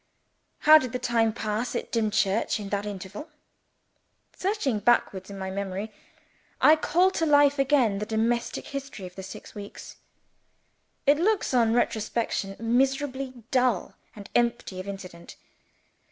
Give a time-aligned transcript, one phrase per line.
[0.61, 3.29] How did the time pass at Dimchurch in that interval?
[4.35, 5.91] Searching backwards in my memory,
[6.59, 9.97] I call to life again the domestic history of the six weeks.
[11.05, 15.35] It looks, on retrospection, miserably dull and empty of incident.